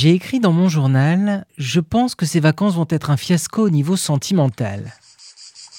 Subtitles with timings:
[0.00, 3.68] J'ai écrit dans mon journal Je pense que ces vacances vont être un fiasco au
[3.68, 4.92] niveau sentimental.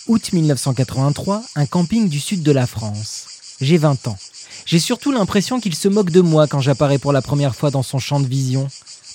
[0.07, 3.27] Août 1983, un camping du sud de la France.
[3.61, 4.17] J'ai 20 ans.
[4.66, 7.82] J'ai surtout l'impression qu'il se moque de moi quand j'apparais pour la première fois dans
[7.82, 8.68] son champ de vision.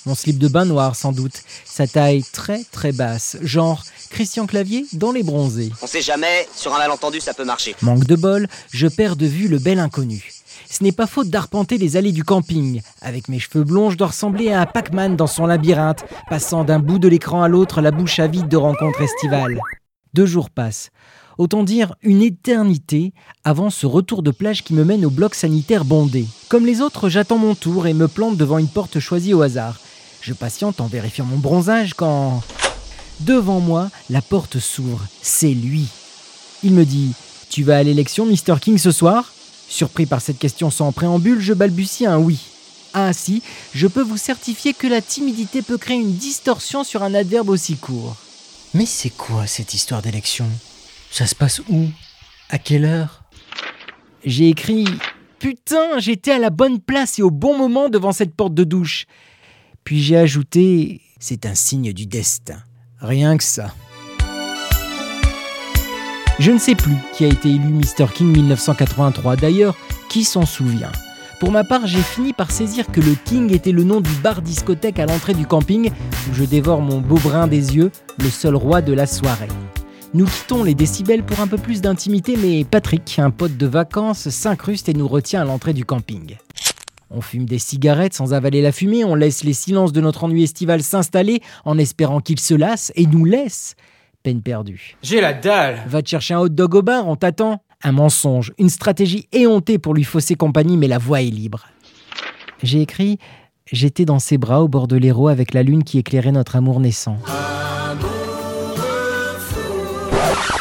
[0.07, 4.87] Mon slip de bain noir sans doute, sa taille très très basse, genre Christian Clavier
[4.93, 5.71] dans les bronzés.
[5.83, 7.75] On sait jamais, sur un malentendu ça peut marcher.
[7.83, 10.34] Manque de bol, je perds de vue le bel inconnu.
[10.77, 12.81] Ce n'est pas faute d'arpenter les allées du camping.
[13.01, 16.79] Avec mes cheveux blonds, je dois ressembler à un Pac-Man dans son labyrinthe, passant d'un
[16.79, 19.61] bout de l'écran à l'autre, la bouche avide de rencontres estivales.
[20.13, 20.89] Deux jours passent.
[21.37, 23.13] Autant dire une éternité
[23.45, 26.25] avant ce retour de plage qui me mène au bloc sanitaire bondé.
[26.49, 29.79] Comme les autres, j'attends mon tour et me plante devant une porte choisie au hasard.
[30.19, 32.43] Je patiente en vérifiant mon bronzage quand...
[33.21, 35.05] Devant moi, la porte s'ouvre.
[35.21, 35.87] C'est lui.
[36.63, 37.13] Il me dit
[37.49, 38.59] Tu vas à l'élection, Mr.
[38.59, 39.31] King, ce soir?
[39.67, 42.39] Surpris par cette question sans préambule, je balbutie un oui.
[42.93, 47.49] Ainsi, je peux vous certifier que la timidité peut créer une distorsion sur un adverbe
[47.49, 48.15] aussi court.
[48.73, 50.47] Mais c'est quoi cette histoire d'élection?
[51.11, 51.87] Ça se passe où?
[52.49, 53.23] À quelle heure?
[54.23, 54.85] J'ai écrit
[55.39, 59.05] Putain, j'étais à la bonne place et au bon moment devant cette porte de douche.
[59.83, 62.63] Puis j'ai ajouté C'est un signe du destin.
[62.99, 63.73] Rien que ça.
[66.37, 68.07] Je ne sais plus qui a été élu Mr.
[68.13, 69.37] King 1983.
[69.37, 69.73] D'ailleurs,
[70.09, 70.91] qui s'en souvient?
[71.39, 74.41] Pour ma part, j'ai fini par saisir que le King était le nom du bar
[74.41, 77.89] discothèque à l'entrée du camping où je dévore mon beau brin des yeux,
[78.19, 79.47] le seul roi de la soirée.
[80.13, 84.29] Nous quittons les décibels pour un peu plus d'intimité, mais Patrick, un pote de vacances,
[84.29, 86.35] s'incruste et nous retient à l'entrée du camping.
[87.11, 90.43] On fume des cigarettes sans avaler la fumée, on laisse les silences de notre ennui
[90.43, 93.75] estival s'installer en espérant qu'il se lasse et nous laisse.
[94.25, 94.97] Peine perdue.
[95.03, 97.61] J'ai la dalle Va te chercher un hot dog au bar, on t'attend.
[97.83, 101.67] Un mensonge, une stratégie éhontée pour lui fausser compagnie, mais la voie est libre.
[102.63, 103.19] J'ai écrit
[103.71, 106.79] J'étais dans ses bras au bord de l'héros avec la lune qui éclairait notre amour
[106.79, 107.19] naissant.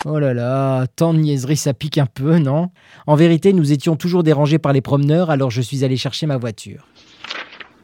[0.05, 2.69] Oh là là, tant de niaiseries, ça pique un peu, non?
[3.07, 6.37] En vérité, nous étions toujours dérangés par les promeneurs, alors je suis allé chercher ma
[6.37, 6.87] voiture.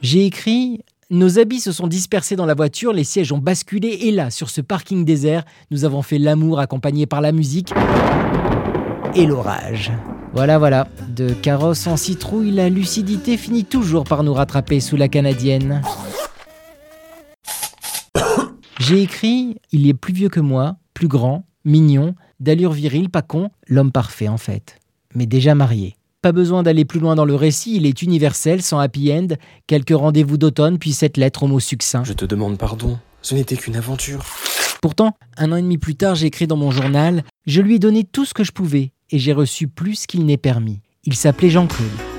[0.02, 4.12] J'ai écrit Nos habits se sont dispersés dans la voiture, les sièges ont basculé, et
[4.12, 7.72] là, sur ce parking désert, nous avons fait l'amour accompagné par la musique
[9.16, 9.90] et l'orage.
[10.34, 10.86] Voilà, voilà.
[11.08, 15.82] De carrosse en citrouille, la lucidité finit toujours par nous rattraper sous la canadienne.
[18.78, 23.50] J'ai écrit Il est plus vieux que moi, plus grand, mignon, d'allure virile, pas con,
[23.66, 24.76] l'homme parfait en fait.
[25.16, 25.96] Mais déjà marié.
[26.22, 29.28] Pas besoin d'aller plus loin dans le récit, il est universel, sans happy end,
[29.66, 32.04] quelques rendez-vous d'automne, puis cette lettre au mot succinct.
[32.04, 34.22] Je te demande pardon, ce n'était qu'une aventure.
[34.82, 37.78] Pourtant, un an et demi plus tard, j'ai écrit dans mon journal Je lui ai
[37.78, 40.80] donné tout ce que je pouvais, et j'ai reçu plus qu'il n'est permis.
[41.04, 42.09] Il s'appelait Jean-Claude.